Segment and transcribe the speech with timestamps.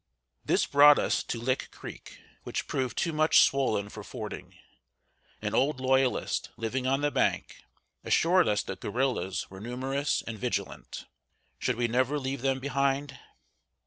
[0.43, 4.55] This brought us to Lick Creek, which proved too much swollen for fording.
[5.43, 7.61] An old Loyalist, living on the bank,
[8.03, 11.05] assured us that guerrillas were numerous and vigilant.
[11.59, 13.19] Should we never leave them behind?